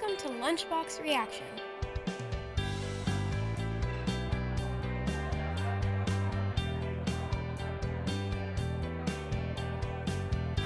Welcome 0.00 0.16
to 0.16 0.28
Lunchbox 0.42 1.00
Reaction. 1.02 1.46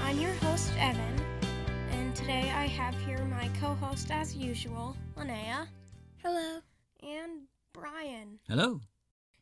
I'm 0.01 0.19
your 0.19 0.33
host, 0.33 0.71
Evan, 0.79 1.21
and 1.91 2.15
today 2.15 2.51
I 2.55 2.65
have 2.65 2.95
here 3.01 3.23
my 3.25 3.49
co 3.61 3.75
host, 3.75 4.09
as 4.09 4.35
usual, 4.35 4.97
Linnea. 5.15 5.67
Hello. 6.23 6.61
And 7.03 7.43
Brian. 7.71 8.39
Hello. 8.47 8.81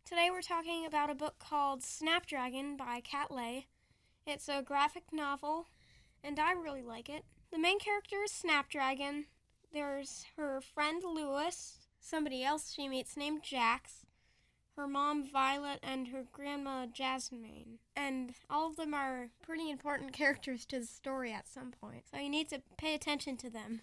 Today 0.03 0.27
we're 0.29 0.41
talking 0.41 0.85
about 0.85 1.09
a 1.09 1.15
book 1.15 1.35
called 1.39 1.81
Snapdragon 1.81 2.75
by 2.75 2.99
Kat 2.99 3.31
Leyh. 3.31 3.67
It's 4.25 4.49
a 4.49 4.61
graphic 4.61 5.13
novel, 5.13 5.67
and 6.21 6.39
I 6.39 6.51
really 6.51 6.83
like 6.83 7.07
it. 7.07 7.23
The 7.53 7.59
main 7.59 7.79
character 7.79 8.17
is 8.25 8.31
Snapdragon. 8.31 9.27
There's 9.73 10.25
her 10.37 10.61
friend 10.61 11.03
Lewis, 11.03 11.87
somebody 11.99 12.43
else 12.43 12.73
she 12.73 12.87
meets 12.87 13.17
named 13.17 13.43
Jax, 13.43 14.05
her 14.75 14.87
mom 14.87 15.29
Violet, 15.29 15.79
and 15.83 16.09
her 16.09 16.23
grandma 16.31 16.85
Jasmine. 16.85 17.79
And 17.95 18.33
all 18.49 18.69
of 18.69 18.75
them 18.75 18.93
are 18.93 19.29
pretty 19.41 19.69
important 19.69 20.13
characters 20.13 20.65
to 20.67 20.79
the 20.79 20.85
story 20.85 21.33
at 21.33 21.47
some 21.47 21.71
point, 21.71 22.03
so 22.11 22.19
you 22.19 22.29
need 22.29 22.49
to 22.49 22.61
pay 22.77 22.93
attention 22.93 23.37
to 23.37 23.49
them. 23.49 23.81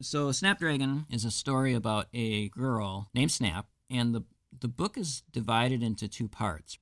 So, 0.00 0.30
Snapdragon 0.30 1.06
is 1.10 1.24
a 1.24 1.30
story 1.30 1.72
about 1.72 2.08
a 2.12 2.50
girl 2.50 3.08
named 3.14 3.32
Snap, 3.32 3.66
and 3.90 4.14
the 4.14 4.24
the 4.58 4.68
book 4.68 4.96
is 4.96 5.22
divided 5.32 5.82
into 5.82 6.08
two 6.08 6.28
parts. 6.28 6.78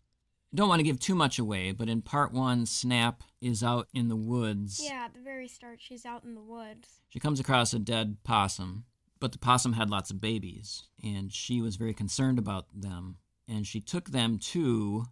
Don't 0.55 0.69
want 0.69 0.79
to 0.79 0.85
give 0.85 1.01
too 1.01 1.17
much 1.17 1.39
away, 1.39 1.73
but 1.73 1.89
in 1.89 2.03
part 2.03 2.33
one, 2.33 2.67
Snap 2.67 3.25
is 3.41 3.65
out 3.65 3.89
in 3.93 4.09
the 4.09 4.17
woods. 4.17 4.81
Yeah, 4.83 5.09
the 5.13 5.21
very 5.45 5.49
start, 5.51 5.79
she's 5.79 6.07
out 6.07 6.25
in 6.25 6.35
the 6.35 6.41
woods. 6.41 7.01
She 7.11 7.21
comes 7.21 7.39
across 7.39 7.75
a 7.75 7.79
dead 7.79 8.17
possum, 8.25 8.85
but 9.21 9.33
the 9.33 9.39
possum 9.39 9.75
had 9.75 9.91
lots 9.91 10.11
of 10.11 10.19
babies, 10.19 10.85
and 11.03 11.31
she 11.31 11.61
was 11.61 11.77
very 11.77 11.93
concerned 11.93 12.39
about 12.39 12.65
them. 12.75 13.19
And 13.47 13.67
she 13.67 13.81
took 13.81 14.09
them 14.09 14.39
to 14.39 15.05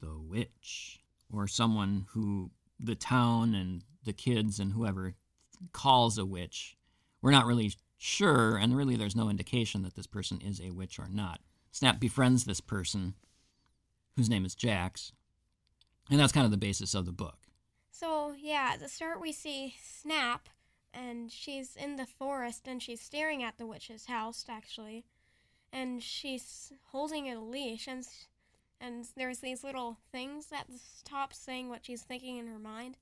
the 0.00 0.16
witch, 0.16 1.00
or 1.32 1.48
someone 1.48 2.06
who 2.10 2.52
the 2.78 2.94
town 2.94 3.52
and 3.52 3.82
the 4.04 4.12
kids 4.12 4.60
and 4.60 4.74
whoever 4.74 5.14
calls 5.72 6.18
a 6.18 6.24
witch. 6.24 6.76
We're 7.20 7.32
not 7.32 7.46
really 7.46 7.72
sure, 7.98 8.56
and 8.56 8.76
really 8.76 8.94
there's 8.94 9.16
no 9.16 9.28
indication 9.28 9.82
that 9.82 9.96
this 9.96 10.06
person 10.06 10.40
is 10.40 10.60
a 10.60 10.70
witch 10.70 11.00
or 11.00 11.08
not. 11.10 11.40
Snap 11.72 11.98
befriends 11.98 12.44
this 12.44 12.60
person, 12.60 13.14
whose 14.14 14.30
name 14.30 14.44
is 14.44 14.54
Jax, 14.54 15.10
and 16.08 16.20
that's 16.20 16.32
kind 16.32 16.44
of 16.44 16.52
the 16.52 16.56
basis 16.56 16.94
of 16.94 17.06
the 17.06 17.12
book. 17.12 17.41
So, 18.02 18.34
yeah, 18.36 18.70
at 18.72 18.80
the 18.80 18.88
start, 18.88 19.20
we 19.20 19.30
see 19.30 19.76
Snap, 19.80 20.48
and 20.92 21.30
she's 21.30 21.76
in 21.76 21.94
the 21.94 22.04
forest 22.04 22.66
and 22.66 22.82
she's 22.82 23.00
staring 23.00 23.44
at 23.44 23.58
the 23.58 23.66
witch's 23.66 24.06
house, 24.06 24.44
actually. 24.48 25.04
And 25.72 26.02
she's 26.02 26.72
holding 26.90 27.30
a 27.30 27.40
leash, 27.40 27.86
and, 27.86 28.04
and 28.80 29.06
there's 29.16 29.38
these 29.38 29.62
little 29.62 29.98
things 30.10 30.48
at 30.50 30.66
the 30.66 30.80
top 31.04 31.32
saying 31.32 31.68
what 31.68 31.86
she's 31.86 32.02
thinking 32.02 32.38
in 32.38 32.48
her 32.48 32.58
mind. 32.58 32.96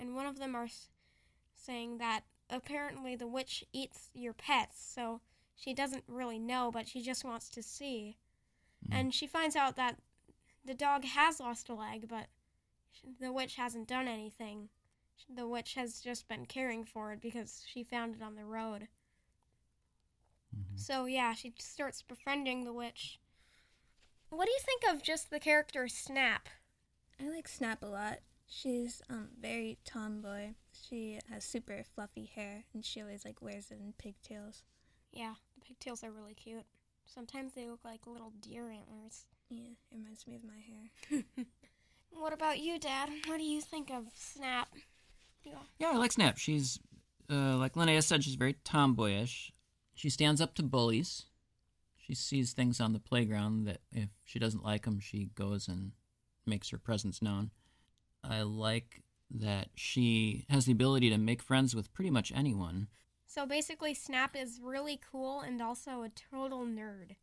And 0.00 0.16
one 0.16 0.26
of 0.26 0.40
them 0.40 0.56
are 0.56 0.68
saying 1.54 1.98
that 1.98 2.22
apparently 2.50 3.14
the 3.14 3.28
witch 3.28 3.64
eats 3.72 4.10
your 4.12 4.32
pets, 4.32 4.84
so 4.84 5.20
she 5.54 5.72
doesn't 5.72 6.02
really 6.08 6.40
know, 6.40 6.72
but 6.72 6.88
she 6.88 7.00
just 7.00 7.24
wants 7.24 7.48
to 7.50 7.62
see. 7.62 8.16
Mm. 8.90 8.98
And 8.98 9.14
she 9.14 9.28
finds 9.28 9.54
out 9.54 9.76
that 9.76 9.98
the 10.64 10.74
dog 10.74 11.04
has 11.04 11.38
lost 11.38 11.68
a 11.68 11.74
leg, 11.74 12.08
but 12.08 12.26
the 13.20 13.32
witch 13.32 13.56
hasn't 13.56 13.88
done 13.88 14.08
anything. 14.08 14.68
The 15.34 15.46
witch 15.46 15.74
has 15.74 16.00
just 16.00 16.28
been 16.28 16.46
caring 16.46 16.84
for 16.84 17.12
it 17.12 17.20
because 17.20 17.62
she 17.66 17.84
found 17.84 18.16
it 18.16 18.22
on 18.22 18.34
the 18.34 18.44
road. 18.44 18.88
So 20.74 21.06
yeah, 21.06 21.32
she 21.34 21.52
starts 21.58 22.02
befriending 22.02 22.64
the 22.64 22.72
witch. 22.72 23.18
What 24.30 24.46
do 24.46 24.50
you 24.52 24.60
think 24.64 24.82
of 24.94 25.02
just 25.02 25.30
the 25.30 25.38
character 25.38 25.88
Snap? 25.88 26.48
I 27.20 27.28
like 27.28 27.48
Snap 27.48 27.82
a 27.82 27.86
lot. 27.86 28.18
She's 28.46 29.00
um 29.08 29.28
very 29.40 29.78
tomboy. 29.84 30.54
She 30.72 31.18
has 31.30 31.44
super 31.44 31.82
fluffy 31.94 32.30
hair 32.34 32.64
and 32.74 32.84
she 32.84 33.00
always 33.00 33.24
like 33.24 33.40
wears 33.40 33.70
it 33.70 33.78
in 33.80 33.94
pigtails. 33.98 34.64
Yeah, 35.12 35.34
the 35.54 35.60
pigtails 35.60 36.02
are 36.02 36.10
really 36.10 36.34
cute. 36.34 36.64
Sometimes 37.04 37.52
they 37.52 37.66
look 37.66 37.84
like 37.84 38.06
little 38.06 38.32
deer 38.40 38.70
antlers. 38.70 39.26
Yeah, 39.50 39.72
it 39.90 39.96
reminds 39.96 40.26
me 40.26 40.34
of 40.34 40.44
my 40.44 40.58
hair. 40.58 41.24
What 42.18 42.32
about 42.32 42.58
you, 42.58 42.78
Dad? 42.78 43.10
What 43.26 43.38
do 43.38 43.44
you 43.44 43.60
think 43.60 43.90
of 43.90 44.04
Snap? 44.14 44.68
Yeah. 45.44 45.54
Yeah, 45.78 45.90
I 45.92 45.96
like 45.96 46.12
Snap. 46.12 46.38
She's, 46.38 46.78
uh, 47.30 47.56
like 47.56 47.74
Linnea 47.74 48.02
said, 48.02 48.22
she's 48.22 48.36
very 48.36 48.56
tomboyish. 48.64 49.52
She 49.94 50.08
stands 50.08 50.40
up 50.40 50.54
to 50.54 50.62
bullies. 50.62 51.26
She 51.96 52.14
sees 52.14 52.52
things 52.52 52.80
on 52.80 52.92
the 52.92 52.98
playground 52.98 53.64
that 53.66 53.80
if 53.92 54.08
she 54.24 54.38
doesn't 54.38 54.64
like 54.64 54.84
them, 54.84 55.00
she 55.00 55.30
goes 55.34 55.68
and 55.68 55.92
makes 56.46 56.70
her 56.70 56.78
presence 56.78 57.22
known. 57.22 57.50
I 58.24 58.42
like 58.42 59.02
that 59.30 59.68
she 59.74 60.46
has 60.48 60.66
the 60.66 60.72
ability 60.72 61.10
to 61.10 61.18
make 61.18 61.42
friends 61.42 61.74
with 61.74 61.92
pretty 61.94 62.10
much 62.10 62.32
anyone. 62.34 62.88
So 63.26 63.46
basically, 63.46 63.94
Snap 63.94 64.36
is 64.36 64.60
really 64.62 65.00
cool 65.10 65.40
and 65.40 65.62
also 65.62 66.02
a 66.02 66.10
total 66.10 66.66
nerd. 66.66 67.16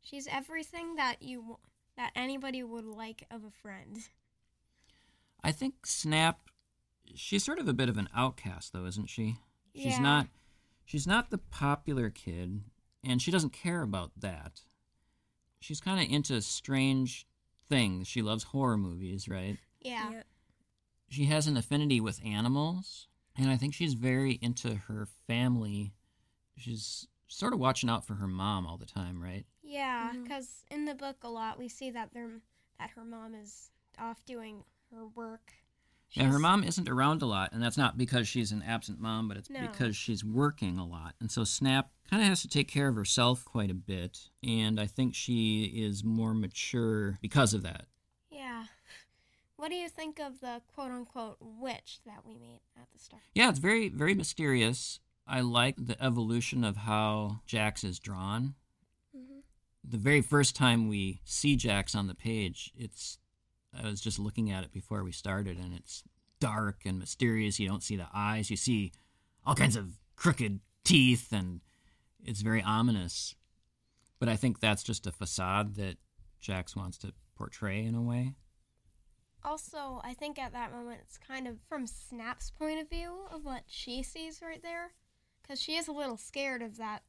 She's 0.00 0.26
everything 0.26 0.96
that 0.96 1.22
you 1.22 1.58
that 1.96 2.12
anybody 2.14 2.62
would 2.62 2.84
like 2.84 3.26
of 3.30 3.44
a 3.44 3.50
friend. 3.50 4.08
I 5.46 5.52
think 5.52 5.86
Snap, 5.86 6.40
she's 7.14 7.44
sort 7.44 7.60
of 7.60 7.68
a 7.68 7.72
bit 7.72 7.88
of 7.88 7.96
an 7.96 8.08
outcast, 8.12 8.72
though, 8.72 8.84
isn't 8.84 9.08
she? 9.08 9.36
She's 9.74 9.96
Yeah. 9.96 10.00
not. 10.00 10.28
She's 10.84 11.06
not 11.06 11.30
the 11.30 11.38
popular 11.38 12.10
kid, 12.10 12.64
and 13.04 13.22
she 13.22 13.30
doesn't 13.30 13.52
care 13.52 13.82
about 13.82 14.10
that. 14.20 14.62
She's 15.60 15.80
kind 15.80 16.04
of 16.04 16.12
into 16.12 16.42
strange 16.42 17.28
things. 17.68 18.08
She 18.08 18.22
loves 18.22 18.44
horror 18.44 18.76
movies, 18.76 19.28
right? 19.28 19.58
Yeah. 19.80 20.10
Yep. 20.10 20.26
She 21.10 21.26
has 21.26 21.46
an 21.46 21.56
affinity 21.56 22.00
with 22.00 22.20
animals, 22.24 23.06
and 23.36 23.48
I 23.48 23.56
think 23.56 23.72
she's 23.72 23.94
very 23.94 24.32
into 24.42 24.74
her 24.74 25.06
family. 25.28 25.94
She's 26.56 27.06
sort 27.28 27.52
of 27.52 27.60
watching 27.60 27.88
out 27.88 28.04
for 28.04 28.14
her 28.14 28.26
mom 28.26 28.66
all 28.66 28.78
the 28.78 28.86
time, 28.86 29.22
right? 29.22 29.46
Yeah, 29.62 30.10
mm-hmm. 30.10 30.24
because 30.24 30.64
in 30.70 30.86
the 30.86 30.94
book 30.94 31.18
a 31.22 31.28
lot 31.28 31.58
we 31.58 31.68
see 31.68 31.90
that 31.90 32.12
their 32.12 32.40
that 32.78 32.90
her 32.90 33.04
mom 33.04 33.34
is 33.34 33.70
off 33.98 34.24
doing 34.24 34.64
her 34.92 35.06
work. 35.06 35.52
Yeah, 36.12 36.30
her 36.30 36.38
mom 36.38 36.62
isn't 36.62 36.88
around 36.88 37.20
a 37.22 37.26
lot, 37.26 37.52
and 37.52 37.62
that's 37.62 37.76
not 37.76 37.98
because 37.98 38.28
she's 38.28 38.52
an 38.52 38.62
absent 38.62 39.00
mom, 39.00 39.26
but 39.28 39.36
it's 39.36 39.50
No. 39.50 39.60
because 39.60 39.96
she's 39.96 40.24
working 40.24 40.78
a 40.78 40.86
lot. 40.86 41.14
And 41.20 41.30
so 41.30 41.42
Snap 41.44 41.90
kind 42.08 42.22
of 42.22 42.28
has 42.28 42.42
to 42.42 42.48
take 42.48 42.68
care 42.68 42.88
of 42.88 42.94
herself 42.94 43.44
quite 43.44 43.70
a 43.70 43.74
bit, 43.74 44.30
and 44.42 44.78
I 44.80 44.86
think 44.86 45.14
she 45.14 45.64
is 45.64 46.04
more 46.04 46.32
mature 46.32 47.18
because 47.20 47.52
of 47.54 47.62
that. 47.62 47.88
Yeah. 48.30 48.66
What 49.56 49.70
do 49.70 49.74
you 49.74 49.88
think 49.88 50.20
of 50.20 50.40
the 50.40 50.62
quote 50.68 50.90
unquote 50.92 51.38
witch 51.40 52.00
that 52.06 52.24
we 52.24 52.36
meet 52.38 52.60
at 52.76 52.90
the 52.92 52.98
start? 52.98 53.22
Yeah, 53.34 53.48
it's 53.50 53.58
very, 53.58 53.88
very 53.88 54.14
mysterious. 54.14 55.00
I 55.26 55.40
like 55.40 55.74
the 55.76 56.00
evolution 56.02 56.62
of 56.62 56.76
how 56.76 57.40
Jax 57.46 57.82
is 57.82 57.98
drawn. 57.98 58.54
Mhm. 59.14 59.42
The 59.82 59.98
very 59.98 60.20
first 60.22 60.54
time 60.54 60.88
we 60.88 61.20
see 61.24 61.56
Jax 61.56 61.94
on 61.94 62.06
the 62.06 62.14
page, 62.14 62.72
it's 62.76 63.18
I 63.82 63.86
was 63.88 64.00
just 64.00 64.18
looking 64.18 64.50
at 64.50 64.64
it 64.64 64.72
before 64.72 65.02
we 65.04 65.12
started, 65.12 65.58
and 65.58 65.74
it's 65.74 66.02
dark 66.40 66.82
and 66.84 66.98
mysterious. 66.98 67.58
You 67.58 67.68
don't 67.68 67.82
see 67.82 67.96
the 67.96 68.08
eyes. 68.14 68.50
You 68.50 68.56
see 68.56 68.92
all 69.44 69.54
kinds 69.54 69.76
of 69.76 69.98
crooked 70.16 70.60
teeth, 70.84 71.32
and 71.32 71.60
it's 72.24 72.40
very 72.42 72.62
ominous. 72.62 73.34
But 74.18 74.28
I 74.28 74.36
think 74.36 74.60
that's 74.60 74.82
just 74.82 75.06
a 75.06 75.12
facade 75.12 75.74
that 75.76 75.96
Jax 76.40 76.74
wants 76.74 76.98
to 76.98 77.12
portray 77.36 77.84
in 77.84 77.94
a 77.94 78.02
way. 78.02 78.34
Also, 79.44 80.00
I 80.02 80.14
think 80.14 80.38
at 80.38 80.52
that 80.54 80.72
moment 80.72 81.00
it's 81.02 81.18
kind 81.18 81.46
of 81.46 81.58
from 81.68 81.86
Snap's 81.86 82.50
point 82.50 82.80
of 82.80 82.88
view 82.90 83.26
of 83.30 83.44
what 83.44 83.62
she 83.66 84.02
sees 84.02 84.40
right 84.42 84.62
there, 84.62 84.92
because 85.42 85.60
she 85.60 85.76
is 85.76 85.86
a 85.86 85.92
little 85.92 86.16
scared 86.16 86.62
of 86.62 86.78
that 86.78 87.02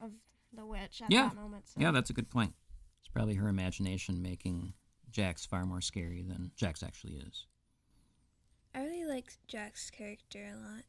of 0.00 0.10
the 0.52 0.66
witch 0.66 1.02
at 1.02 1.10
Yeah. 1.12 1.28
that 1.28 1.36
moment. 1.36 1.68
So. 1.68 1.80
Yeah, 1.80 1.92
that's 1.92 2.10
a 2.10 2.12
good 2.14 2.30
point. 2.30 2.54
It's 3.00 3.08
Probably 3.08 3.34
her 3.34 3.48
imagination 3.48 4.22
making 4.22 4.72
Jax 5.14 5.46
far 5.46 5.64
more 5.64 5.80
scary 5.80 6.22
than 6.22 6.50
Jax 6.56 6.82
actually 6.82 7.14
is. 7.14 7.46
I 8.74 8.82
really 8.82 9.06
like 9.06 9.38
Jax's 9.46 9.90
character 9.90 10.44
a 10.52 10.56
lot. 10.56 10.84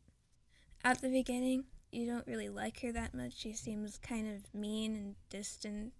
At 0.84 1.02
the 1.02 1.10
beginning, 1.10 1.66
you 1.92 2.08
don't 2.08 2.26
really 2.26 2.50
like 2.50 2.82
her 2.82 2.92
that 2.92 3.14
much. 3.14 3.38
She 3.38 3.54
seems 3.54 4.00
kind 4.00 4.28
of 4.28 4.52
mean 4.60 4.96
and 4.96 5.16
distant. 5.30 5.94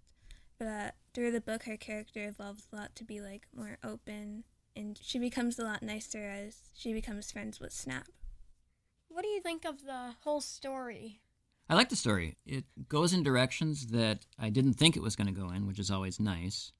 But 0.58 0.68
uh, 0.68 0.92
through 1.14 1.32
the 1.32 1.42
book, 1.42 1.64
her 1.64 1.78
character 1.78 2.28
evolves 2.28 2.68
a 2.74 2.76
lot 2.76 2.96
to 2.96 3.04
be 3.04 3.22
like 3.22 3.46
more 3.56 3.78
open, 3.84 4.44
and 4.76 5.00
she 5.00 5.20
becomes 5.20 5.60
a 5.60 5.64
lot 5.64 5.84
nicer 5.84 6.24
as 6.24 6.70
she 6.74 6.94
becomes 6.94 7.32
friends 7.32 7.60
with 7.60 7.74
Snap. 7.74 8.08
What 9.08 9.22
do 9.22 9.28
you 9.28 9.42
think 9.42 9.66
of 9.66 9.86
the 9.86 10.16
whole 10.24 10.42
story? 10.42 11.22
I 11.70 11.76
like 11.76 11.90
the 11.90 11.96
story. 11.96 12.38
It 12.46 12.66
goes 12.90 13.14
in 13.14 13.22
directions 13.22 13.88
that 13.88 14.26
I 14.40 14.50
didn't 14.50 14.74
think 14.74 14.96
it 14.96 15.04
was 15.04 15.16
going 15.16 15.28
to 15.28 15.40
go 15.40 15.50
in, 15.52 15.68
which 15.68 15.80
is 15.80 15.92
always 15.92 16.20
nice. 16.20 16.72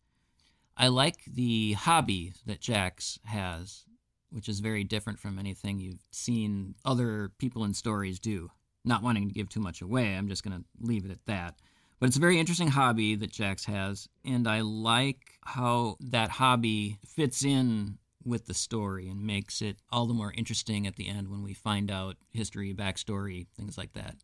I 0.78 0.90
like 0.90 1.24
the 1.26 1.74
hobby 1.74 2.34
that 2.46 2.60
Jax 2.60 3.20
has, 3.24 3.86
which 4.32 4.50
is 4.50 4.60
very 4.60 4.84
different 4.84 5.20
from 5.20 5.40
anything 5.40 5.80
you've 5.80 6.06
seen 6.12 6.76
other 6.84 7.32
people 7.38 7.64
in 7.64 7.74
stories 7.74 8.20
do. 8.20 8.50
Not 8.84 9.02
wanting 9.02 9.28
to 9.28 9.34
give 9.34 9.50
too 9.50 9.62
much 9.62 9.82
away, 9.82 10.16
I'm 10.16 10.28
just 10.28 10.44
going 10.44 10.60
to 10.60 10.66
leave 10.80 11.06
it 11.06 11.12
at 11.12 11.26
that. 11.26 11.56
But 12.00 12.08
it's 12.08 12.18
a 12.18 12.22
very 12.22 12.40
interesting 12.40 12.68
hobby 12.68 13.16
that 13.16 13.32
Jax 13.32 13.66
has, 13.66 14.10
and 14.26 14.48
I 14.48 14.62
like 14.62 15.40
how 15.46 15.96
that 16.02 16.30
hobby 16.30 17.00
fits 17.08 17.46
in 17.46 17.98
with 18.26 18.48
the 18.48 18.54
story 18.54 19.08
and 19.08 19.26
makes 19.26 19.62
it 19.62 19.78
all 19.92 20.06
the 20.06 20.14
more 20.14 20.34
interesting 20.36 20.88
at 20.88 20.98
the 20.98 21.08
end 21.08 21.30
when 21.30 21.42
we 21.42 21.54
find 21.54 21.90
out 21.90 22.18
history, 22.32 22.74
backstory, 22.74 23.48
things 23.56 23.78
like 23.78 23.94
that. 23.94 24.16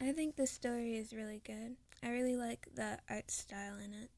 I 0.00 0.12
think 0.12 0.36
the 0.36 0.46
story 0.46 0.96
is 0.96 1.12
really 1.12 1.42
good. 1.44 1.76
I 2.02 2.08
really 2.10 2.36
like 2.36 2.66
the 2.74 2.98
art 3.10 3.30
style 3.30 3.76
in 3.76 3.92
it. 3.92 4.10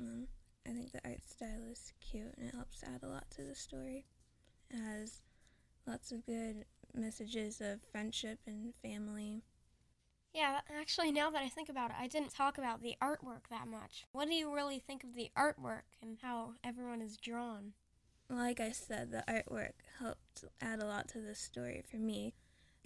Um, 0.00 0.26
I 0.66 0.70
think 0.70 0.92
the 0.92 1.00
art 1.04 1.24
style 1.24 1.64
is 1.70 1.92
cute 2.00 2.34
and 2.36 2.48
it 2.48 2.54
helps 2.54 2.82
add 2.82 3.02
a 3.02 3.08
lot 3.08 3.30
to 3.32 3.42
the 3.42 3.54
story. 3.54 4.04
It 4.70 4.78
has 4.78 5.22
lots 5.86 6.12
of 6.12 6.26
good 6.26 6.64
messages 6.94 7.60
of 7.60 7.82
friendship 7.92 8.40
and 8.46 8.74
family. 8.74 9.42
Yeah, 10.32 10.60
actually, 10.78 11.12
now 11.12 11.30
that 11.30 11.42
I 11.42 11.48
think 11.48 11.68
about 11.70 11.90
it, 11.90 11.96
I 11.98 12.08
didn't 12.08 12.34
talk 12.34 12.58
about 12.58 12.82
the 12.82 12.96
artwork 13.02 13.48
that 13.48 13.66
much. 13.66 14.04
What 14.12 14.28
do 14.28 14.34
you 14.34 14.54
really 14.54 14.78
think 14.78 15.02
of 15.02 15.14
the 15.14 15.30
artwork 15.36 15.88
and 16.02 16.18
how 16.20 16.54
everyone 16.62 17.00
is 17.00 17.16
drawn? 17.16 17.72
Like 18.28 18.60
I 18.60 18.72
said, 18.72 19.12
the 19.12 19.24
artwork 19.28 19.72
helped 19.98 20.44
add 20.60 20.82
a 20.82 20.86
lot 20.86 21.08
to 21.08 21.20
the 21.20 21.34
story 21.34 21.82
for 21.88 21.96
me. 21.96 22.34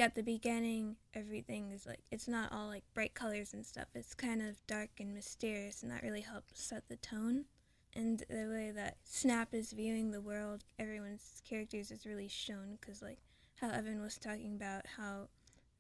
At 0.01 0.15
the 0.15 0.23
beginning, 0.23 0.97
everything 1.13 1.73
is 1.73 1.85
like, 1.85 2.01
it's 2.11 2.27
not 2.27 2.51
all 2.53 2.69
like 2.69 2.85
bright 2.95 3.13
colors 3.13 3.53
and 3.53 3.67
stuff. 3.67 3.89
It's 3.95 4.15
kind 4.15 4.41
of 4.41 4.57
dark 4.67 4.89
and 4.99 5.13
mysterious, 5.13 5.83
and 5.83 5.93
that 5.93 6.03
really 6.03 6.23
helps 6.23 6.63
set 6.63 6.89
the 6.89 6.97
tone. 6.97 7.45
And 7.95 8.25
the 8.31 8.49
way 8.51 8.73
that 8.75 8.97
Snap 9.05 9.53
is 9.53 9.73
viewing 9.73 10.11
the 10.11 10.23
world, 10.23 10.65
everyone's 10.79 11.43
characters 11.47 11.91
is 11.91 12.07
really 12.07 12.29
shown 12.29 12.79
because, 12.81 13.03
like, 13.03 13.19
how 13.57 13.69
Evan 13.69 14.01
was 14.01 14.17
talking 14.17 14.55
about 14.55 14.87
how 14.97 15.29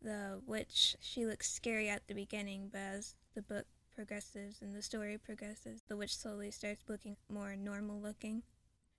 the 0.03 0.43
witch 0.45 0.97
she 1.01 1.25
looks 1.25 1.51
scary 1.51 1.89
at 1.89 2.07
the 2.07 2.15
beginning, 2.15 2.69
but 2.71 2.79
as 2.79 3.15
the 3.35 3.41
book 3.41 3.65
progresses 3.95 4.59
and 4.61 4.75
the 4.75 4.83
story 4.83 5.17
progresses, 5.17 5.81
the 5.89 5.97
witch 5.97 6.15
slowly 6.15 6.51
starts 6.51 6.83
looking 6.89 7.17
more 7.31 7.57
normal 7.57 7.99
looking. 7.99 8.43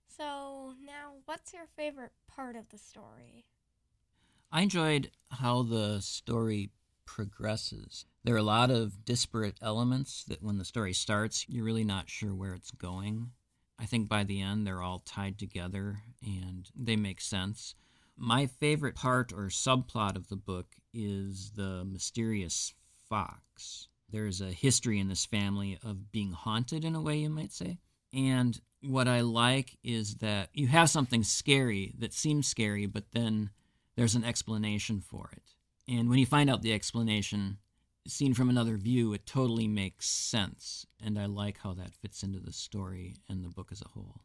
So, 0.08 0.74
now 0.84 1.12
what's 1.26 1.52
your 1.52 1.66
favorite 1.76 2.12
part 2.26 2.56
of 2.56 2.70
the 2.70 2.78
story? 2.78 3.44
I 4.54 4.60
enjoyed 4.60 5.10
how 5.30 5.62
the 5.62 6.00
story 6.02 6.72
progresses. 7.06 8.04
There 8.22 8.34
are 8.34 8.38
a 8.38 8.42
lot 8.42 8.70
of 8.70 9.02
disparate 9.06 9.56
elements 9.62 10.24
that 10.24 10.42
when 10.42 10.58
the 10.58 10.64
story 10.66 10.92
starts, 10.92 11.46
you're 11.48 11.64
really 11.64 11.84
not 11.84 12.10
sure 12.10 12.34
where 12.34 12.52
it's 12.52 12.70
going. 12.70 13.30
I 13.78 13.86
think 13.86 14.10
by 14.10 14.24
the 14.24 14.42
end, 14.42 14.66
they're 14.66 14.82
all 14.82 14.98
tied 15.06 15.38
together 15.38 16.02
and 16.22 16.68
they 16.76 16.96
make 16.96 17.22
sense. 17.22 17.74
My 18.14 18.44
favorite 18.44 18.94
part 18.94 19.32
or 19.32 19.46
subplot 19.46 20.16
of 20.16 20.28
the 20.28 20.36
book 20.36 20.66
is 20.92 21.52
the 21.56 21.84
mysterious 21.86 22.74
fox. 23.08 23.88
There's 24.10 24.42
a 24.42 24.52
history 24.52 24.98
in 25.00 25.08
this 25.08 25.24
family 25.24 25.78
of 25.82 26.12
being 26.12 26.32
haunted, 26.32 26.84
in 26.84 26.94
a 26.94 27.00
way, 27.00 27.16
you 27.16 27.30
might 27.30 27.52
say. 27.52 27.78
And 28.12 28.60
what 28.82 29.08
I 29.08 29.22
like 29.22 29.78
is 29.82 30.16
that 30.16 30.50
you 30.52 30.66
have 30.66 30.90
something 30.90 31.24
scary 31.24 31.94
that 31.98 32.12
seems 32.12 32.46
scary, 32.46 32.84
but 32.84 33.12
then 33.12 33.48
there's 33.96 34.14
an 34.14 34.24
explanation 34.24 35.00
for 35.00 35.30
it. 35.32 35.54
And 35.88 36.08
when 36.08 36.18
you 36.18 36.26
find 36.26 36.48
out 36.48 36.62
the 36.62 36.72
explanation, 36.72 37.58
seen 38.06 38.34
from 38.34 38.48
another 38.48 38.76
view, 38.76 39.12
it 39.12 39.26
totally 39.26 39.68
makes 39.68 40.08
sense. 40.08 40.86
And 41.04 41.18
I 41.18 41.26
like 41.26 41.58
how 41.58 41.74
that 41.74 41.94
fits 41.94 42.22
into 42.22 42.40
the 42.40 42.52
story 42.52 43.16
and 43.28 43.44
the 43.44 43.48
book 43.48 43.68
as 43.72 43.82
a 43.82 43.88
whole. 43.88 44.22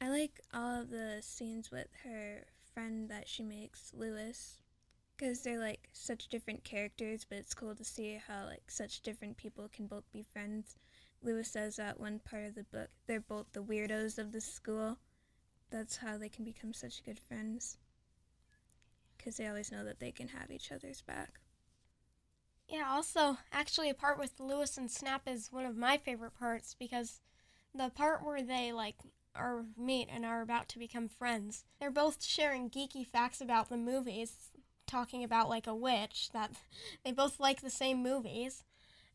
I 0.00 0.08
like 0.08 0.40
all 0.52 0.80
of 0.82 0.90
the 0.90 1.18
scenes 1.20 1.70
with 1.70 1.88
her 2.04 2.44
friend 2.74 3.08
that 3.08 3.28
she 3.28 3.42
makes, 3.42 3.92
Lewis, 3.94 4.58
because 5.16 5.42
they're 5.42 5.60
like 5.60 5.88
such 5.92 6.28
different 6.28 6.64
characters, 6.64 7.24
but 7.28 7.38
it's 7.38 7.54
cool 7.54 7.74
to 7.74 7.84
see 7.84 8.20
how 8.26 8.46
like 8.46 8.70
such 8.70 9.02
different 9.02 9.36
people 9.36 9.68
can 9.72 9.86
both 9.86 10.04
be 10.12 10.22
friends. 10.22 10.76
Lewis 11.22 11.50
says 11.50 11.76
that 11.76 12.00
one 12.00 12.18
part 12.18 12.44
of 12.44 12.54
the 12.54 12.64
book, 12.64 12.88
they're 13.06 13.20
both 13.20 13.46
the 13.52 13.62
weirdos 13.62 14.18
of 14.18 14.32
the 14.32 14.40
school. 14.40 14.98
That's 15.74 15.96
how 15.96 16.16
they 16.18 16.28
can 16.28 16.44
become 16.44 16.72
such 16.72 17.02
good 17.02 17.18
friends. 17.18 17.78
Because 19.18 19.36
they 19.36 19.48
always 19.48 19.72
know 19.72 19.82
that 19.82 19.98
they 19.98 20.12
can 20.12 20.28
have 20.28 20.52
each 20.52 20.70
other's 20.70 21.00
back. 21.02 21.40
Yeah, 22.68 22.84
also, 22.88 23.38
actually, 23.50 23.90
a 23.90 23.94
part 23.94 24.16
with 24.16 24.38
Lewis 24.38 24.78
and 24.78 24.88
Snap 24.88 25.22
is 25.26 25.50
one 25.50 25.66
of 25.66 25.76
my 25.76 25.96
favorite 25.96 26.38
parts 26.38 26.76
because 26.78 27.18
the 27.74 27.90
part 27.90 28.24
where 28.24 28.40
they, 28.40 28.70
like, 28.70 28.94
are 29.34 29.64
meet 29.76 30.08
and 30.12 30.24
are 30.24 30.42
about 30.42 30.68
to 30.68 30.78
become 30.78 31.08
friends. 31.08 31.64
They're 31.80 31.90
both 31.90 32.22
sharing 32.22 32.70
geeky 32.70 33.04
facts 33.04 33.40
about 33.40 33.68
the 33.68 33.76
movies, 33.76 34.50
talking 34.86 35.24
about 35.24 35.48
like 35.48 35.66
a 35.66 35.74
witch 35.74 36.30
that 36.32 36.52
they 37.04 37.10
both 37.10 37.40
like 37.40 37.62
the 37.62 37.68
same 37.70 38.00
movies. 38.00 38.62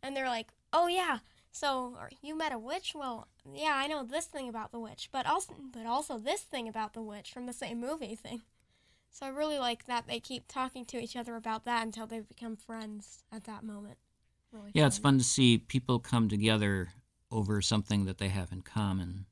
And 0.03 0.13
they're 0.13 0.27
like, 0.27 0.50
"Oh 0.73 0.88
yeah, 0.88 1.19
so 1.51 1.97
you 2.21 2.37
met 2.37 2.51
a 2.51 2.59
witch? 2.59 2.93
Well, 2.95 3.27
yeah, 3.53 3.73
I 3.75 3.87
know 3.87 4.03
this 4.03 4.25
thing 4.25 4.49
about 4.49 4.71
the 4.71 4.79
witch, 4.79 5.09
but 5.11 5.25
also 5.25 5.53
but 5.73 5.85
also 5.85 6.17
this 6.17 6.41
thing 6.41 6.67
about 6.67 6.93
the 6.93 7.01
witch 7.01 7.31
from 7.31 7.45
the 7.45 7.53
same 7.53 7.79
movie 7.79 8.15
thing." 8.15 8.41
So 9.11 9.25
I 9.25 9.29
really 9.29 9.57
like 9.57 9.85
that 9.87 10.07
they 10.07 10.19
keep 10.19 10.47
talking 10.47 10.85
to 10.85 10.99
each 10.99 11.15
other 11.15 11.35
about 11.35 11.65
that 11.65 11.83
until 11.83 12.05
they 12.05 12.19
become 12.19 12.55
friends 12.55 13.23
at 13.31 13.45
that 13.45 13.63
moment. 13.63 13.97
Really 14.51 14.71
yeah, 14.73 14.83
fun. 14.83 14.87
it's 14.87 14.97
fun 14.97 15.17
to 15.17 15.23
see 15.23 15.57
people 15.57 15.99
come 15.99 16.29
together 16.29 16.89
over 17.31 17.61
something 17.61 18.05
that 18.05 18.18
they 18.18 18.29
have 18.29 18.51
in 18.51 18.61
common 18.61 19.25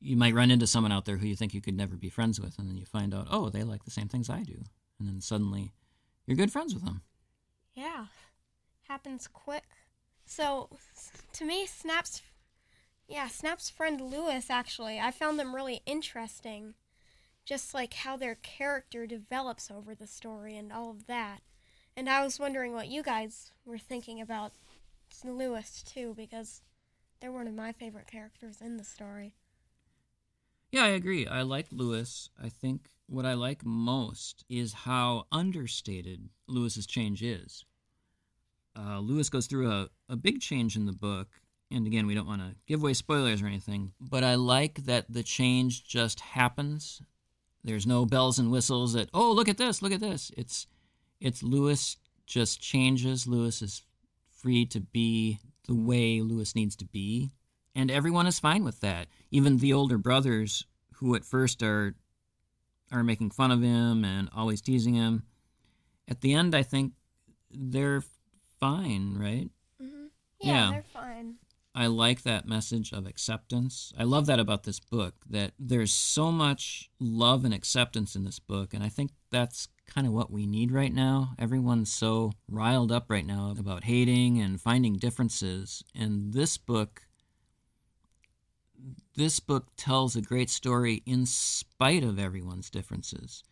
you 0.00 0.16
might 0.16 0.34
run 0.34 0.50
into 0.50 0.66
someone 0.66 0.92
out 0.92 1.04
there 1.04 1.18
who 1.18 1.26
you 1.26 1.36
think 1.36 1.52
you 1.54 1.60
could 1.60 1.76
never 1.76 1.96
be 1.96 2.08
friends 2.08 2.40
with, 2.40 2.58
and 2.58 2.68
then 2.68 2.76
you 2.76 2.86
find 2.86 3.14
out, 3.14 3.28
oh, 3.30 3.50
they 3.50 3.62
like 3.62 3.84
the 3.84 3.90
same 3.90 4.08
things 4.08 4.30
I 4.30 4.42
do, 4.42 4.64
and 4.98 5.06
then 5.06 5.20
suddenly 5.20 5.72
you're 6.26 6.36
good 6.36 6.52
friends 6.52 6.74
with 6.74 6.84
them. 6.84 7.02
Yeah, 7.74 8.06
happens 8.88 9.28
quick. 9.28 9.64
So, 10.30 10.68
to 11.32 11.44
me, 11.44 11.66
Snap's, 11.66 12.22
yeah, 13.08 13.26
Snap's 13.26 13.68
friend 13.68 14.00
Lewis. 14.00 14.48
Actually, 14.48 15.00
I 15.00 15.10
found 15.10 15.40
them 15.40 15.56
really 15.56 15.82
interesting, 15.86 16.74
just 17.44 17.74
like 17.74 17.94
how 17.94 18.16
their 18.16 18.36
character 18.36 19.08
develops 19.08 19.72
over 19.72 19.92
the 19.92 20.06
story 20.06 20.56
and 20.56 20.72
all 20.72 20.88
of 20.88 21.08
that. 21.08 21.40
And 21.96 22.08
I 22.08 22.22
was 22.22 22.38
wondering 22.38 22.72
what 22.72 22.86
you 22.86 23.02
guys 23.02 23.50
were 23.66 23.76
thinking 23.76 24.20
about 24.20 24.52
Lewis 25.24 25.82
too, 25.82 26.14
because 26.16 26.62
they're 27.20 27.32
one 27.32 27.48
of 27.48 27.54
my 27.54 27.72
favorite 27.72 28.06
characters 28.06 28.60
in 28.60 28.76
the 28.76 28.84
story. 28.84 29.34
Yeah, 30.70 30.84
I 30.84 30.90
agree. 30.90 31.26
I 31.26 31.42
like 31.42 31.66
Lewis. 31.72 32.30
I 32.40 32.50
think 32.50 32.90
what 33.08 33.26
I 33.26 33.34
like 33.34 33.64
most 33.66 34.44
is 34.48 34.72
how 34.72 35.26
understated 35.32 36.28
Lewis's 36.46 36.86
change 36.86 37.20
is. 37.20 37.64
Uh, 38.76 39.00
Lewis 39.00 39.28
goes 39.28 39.46
through 39.46 39.70
a, 39.70 39.88
a 40.08 40.16
big 40.16 40.40
change 40.40 40.76
in 40.76 40.86
the 40.86 40.92
book. 40.92 41.28
And 41.70 41.86
again, 41.86 42.06
we 42.06 42.14
don't 42.14 42.26
want 42.26 42.42
to 42.42 42.56
give 42.66 42.82
away 42.82 42.94
spoilers 42.94 43.42
or 43.42 43.46
anything, 43.46 43.92
but 44.00 44.24
I 44.24 44.34
like 44.34 44.86
that 44.86 45.06
the 45.08 45.22
change 45.22 45.84
just 45.84 46.18
happens. 46.18 47.00
There's 47.62 47.86
no 47.86 48.06
bells 48.06 48.38
and 48.40 48.50
whistles 48.50 48.94
that, 48.94 49.08
oh, 49.14 49.30
look 49.32 49.48
at 49.48 49.56
this, 49.56 49.80
look 49.80 49.92
at 49.92 50.00
this. 50.00 50.32
It's, 50.36 50.66
it's 51.20 51.44
Lewis 51.44 51.96
just 52.26 52.60
changes. 52.60 53.28
Lewis 53.28 53.62
is 53.62 53.82
free 54.32 54.66
to 54.66 54.80
be 54.80 55.38
the 55.68 55.74
way 55.74 56.20
Lewis 56.22 56.56
needs 56.56 56.74
to 56.76 56.84
be 56.84 57.30
and 57.74 57.90
everyone 57.90 58.26
is 58.26 58.38
fine 58.38 58.64
with 58.64 58.80
that. 58.80 59.06
Even 59.30 59.58
the 59.58 59.72
older 59.72 59.98
brothers, 59.98 60.66
who 60.94 61.14
at 61.14 61.24
first 61.24 61.62
are 61.62 61.94
are 62.92 63.04
making 63.04 63.30
fun 63.30 63.52
of 63.52 63.62
him 63.62 64.04
and 64.04 64.28
always 64.34 64.60
teasing 64.60 64.94
him, 64.94 65.22
at 66.08 66.20
the 66.22 66.34
end, 66.34 66.56
I 66.56 66.64
think 66.64 66.92
they're 67.52 68.02
fine, 68.60 69.16
right? 69.18 69.50
Mm-hmm. 69.82 70.06
Yeah, 70.40 70.52
yeah, 70.52 70.70
they're 70.70 70.84
fine. 70.92 71.34
I 71.74 71.86
like 71.86 72.22
that 72.22 72.48
message 72.48 72.92
of 72.92 73.06
acceptance. 73.06 73.92
I 73.96 74.02
love 74.02 74.26
that 74.26 74.40
about 74.40 74.64
this 74.64 74.80
book 74.80 75.14
that 75.28 75.52
there's 75.58 75.92
so 75.92 76.32
much 76.32 76.90
love 76.98 77.44
and 77.44 77.54
acceptance 77.54 78.16
in 78.16 78.24
this 78.24 78.40
book, 78.40 78.74
and 78.74 78.82
I 78.82 78.88
think 78.88 79.12
that's 79.30 79.68
kind 79.86 80.06
of 80.06 80.12
what 80.12 80.30
we 80.30 80.46
need 80.46 80.72
right 80.72 80.92
now. 80.92 81.30
Everyone's 81.38 81.92
so 81.92 82.32
riled 82.48 82.92
up 82.92 83.06
right 83.08 83.26
now 83.26 83.54
about 83.58 83.84
hating 83.84 84.40
and 84.40 84.60
finding 84.60 84.94
differences. 84.94 85.84
And 85.94 86.32
this 86.32 86.56
book 86.56 87.02
this 89.16 89.40
book 89.40 89.66
tells 89.76 90.16
a 90.16 90.22
great 90.22 90.48
story 90.48 91.02
in 91.04 91.26
spite 91.26 92.02
of 92.02 92.18
everyone's 92.18 92.70
differences. 92.70 93.42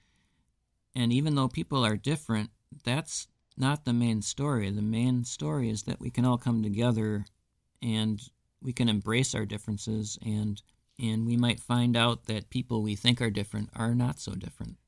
And 0.95 1.13
even 1.13 1.35
though 1.35 1.49
people 1.49 1.85
are 1.85 1.97
different, 1.97 2.51
that's 2.85 3.29
not 3.59 3.85
the 3.85 3.93
main 3.93 4.23
story. 4.23 4.71
The 4.71 4.83
main 4.83 5.25
story 5.25 5.71
is 5.71 5.85
that 5.85 6.01
we 6.01 6.11
can 6.11 6.25
all 6.25 6.39
come 6.39 6.63
together 6.63 7.27
and 7.83 8.21
we 8.63 8.73
can 8.73 8.89
embrace 8.89 9.35
our 9.35 9.45
differences 9.45 10.19
and 10.25 10.63
and 11.01 11.27
we 11.27 11.37
might 11.37 11.61
find 11.61 11.97
out 11.97 12.25
that 12.27 12.51
people 12.51 12.83
we 12.83 12.97
think 12.97 13.23
are 13.23 13.31
different 13.31 13.71
are 13.77 13.95
not 13.95 14.19
so 14.19 14.33
different. 14.33 14.79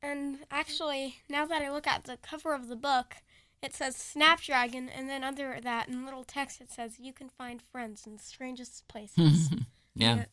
And 0.00 0.38
actually, 0.48 1.16
now 1.28 1.44
that 1.46 1.62
I 1.62 1.72
look 1.72 1.88
at 1.88 2.04
the 2.04 2.16
cover 2.18 2.54
of 2.54 2.68
the 2.68 2.76
book, 2.76 3.16
it 3.60 3.74
says 3.74 3.96
Snapdragon, 3.96 4.88
and 4.88 5.08
then 5.08 5.24
under 5.24 5.58
that, 5.60 5.88
in 5.88 6.04
little 6.04 6.22
text, 6.22 6.60
it 6.60 6.70
says 6.70 7.00
you 7.00 7.12
can 7.12 7.28
find 7.28 7.60
friends 7.60 8.06
in 8.06 8.12
the 8.12 8.22
strangest 8.22 8.86
places. 8.86 9.50
yeah. 9.96 10.26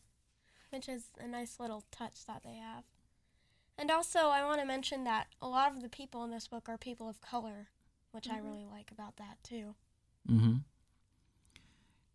Which 0.70 0.88
is 0.88 1.06
a 1.18 1.26
nice 1.26 1.58
little 1.58 1.82
touch 1.90 2.26
that 2.26 2.42
they 2.44 2.54
have. 2.54 2.84
And 3.76 3.90
also, 3.90 4.28
I 4.28 4.44
want 4.44 4.60
to 4.60 4.66
mention 4.66 5.04
that 5.04 5.26
a 5.42 5.48
lot 5.48 5.74
of 5.74 5.82
the 5.82 5.88
people 5.88 6.22
in 6.24 6.30
this 6.30 6.46
book 6.46 6.68
are 6.68 6.78
people 6.78 7.08
of 7.08 7.20
color, 7.20 7.68
which 8.12 8.28
I 8.30 8.38
really 8.38 8.64
like 8.64 8.90
about 8.92 9.16
that 9.16 9.38
too. 9.42 9.74
Mm-hmm. 10.30 10.58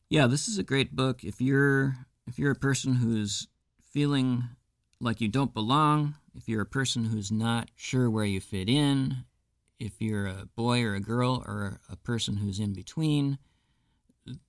Yeah, 0.10 0.28
this 0.28 0.48
is 0.48 0.58
a 0.58 0.64
great 0.64 0.96
book. 0.96 1.24
If 1.24 1.42
you're 1.42 1.96
if 2.28 2.40
you're 2.40 2.52
a 2.52 2.56
person 2.56 2.96
who's 2.96 3.48
feeling 3.92 4.44
like 5.02 5.20
you 5.20 5.28
don't 5.28 5.54
belong, 5.54 6.16
if 6.36 6.48
you're 6.48 6.62
a 6.62 6.66
person 6.66 7.06
who's 7.06 7.32
not 7.32 7.70
sure 7.76 8.10
where 8.10 8.26
you 8.26 8.40
fit 8.40 8.70
in, 8.70 9.26
if 9.80 10.02
you're 10.02 10.28
a 10.28 10.48
boy 10.56 10.84
or 10.84 10.96
a 10.96 11.00
girl 11.00 11.44
or 11.46 11.80
a 11.90 11.96
person 11.96 12.38
who's 12.38 12.60
in 12.60 12.74
between, 12.74 13.38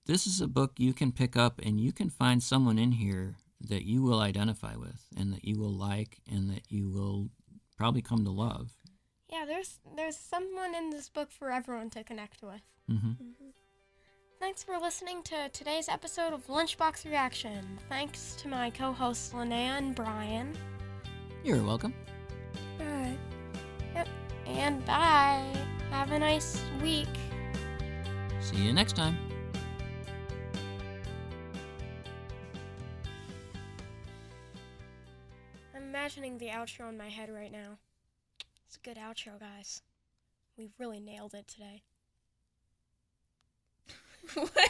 this 0.05 0.25
is 0.25 0.41
a 0.41 0.47
book 0.47 0.73
you 0.77 0.93
can 0.93 1.11
pick 1.11 1.35
up 1.35 1.59
and 1.63 1.79
you 1.79 1.91
can 1.91 2.09
find 2.09 2.41
someone 2.41 2.77
in 2.77 2.93
here 2.93 3.35
that 3.69 3.83
you 3.83 4.01
will 4.01 4.19
identify 4.19 4.75
with 4.75 5.05
and 5.17 5.33
that 5.33 5.43
you 5.43 5.59
will 5.59 5.73
like 5.73 6.19
and 6.31 6.49
that 6.49 6.63
you 6.69 6.89
will 6.89 7.29
probably 7.77 8.01
come 8.01 8.23
to 8.25 8.31
love. 8.31 8.71
Yeah, 9.31 9.45
there's 9.45 9.79
there's 9.95 10.17
someone 10.17 10.75
in 10.75 10.89
this 10.89 11.09
book 11.09 11.31
for 11.31 11.51
everyone 11.51 11.89
to 11.91 12.03
connect 12.03 12.41
with. 12.43 12.61
hmm 12.89 13.11
Thanks 14.39 14.63
for 14.63 14.79
listening 14.79 15.21
to 15.23 15.49
today's 15.49 15.87
episode 15.87 16.33
of 16.33 16.47
Lunchbox 16.47 17.05
Reaction. 17.05 17.77
Thanks 17.89 18.35
to 18.39 18.47
my 18.47 18.71
co-hosts 18.71 19.33
Linnea 19.33 19.77
and 19.77 19.93
Brian. 19.93 20.57
You're 21.43 21.61
welcome. 21.61 21.93
Bye. 22.79 23.15
Yep. 23.93 24.07
And 24.47 24.83
bye. 24.85 25.45
Have 25.91 26.11
a 26.11 26.17
nice 26.17 26.59
week. 26.81 27.07
See 28.39 28.57
you 28.57 28.73
next 28.73 28.95
time. 28.95 29.17
I'm 35.81 35.89
imagining 35.89 36.37
the 36.37 36.47
outro 36.47 36.89
in 36.89 36.97
my 36.97 37.09
head 37.09 37.29
right 37.29 37.51
now. 37.51 37.79
It's 38.67 38.77
a 38.77 38.87
good 38.87 38.97
outro, 38.97 39.39
guys. 39.39 39.81
We 40.57 40.69
really 40.77 40.99
nailed 40.99 41.33
it 41.33 41.47
today. 41.47 41.81
what? 44.35 44.51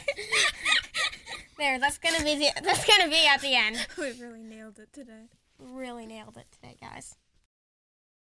There, 1.57 1.77
that's 1.77 1.99
gonna 1.99 2.23
be 2.23 2.33
the 2.33 2.49
that's 2.63 2.85
gonna 2.85 3.07
be 3.07 3.27
at 3.27 3.39
the 3.41 3.53
end. 3.53 3.85
we 3.97 4.13
really 4.13 4.41
nailed 4.41 4.79
it 4.79 4.91
today. 4.91 5.25
Really 5.59 6.07
nailed 6.07 6.35
it 6.35 6.47
today, 6.51 6.75
guys. 6.81 7.17